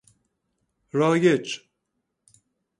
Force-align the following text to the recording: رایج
رایج 0.91 1.45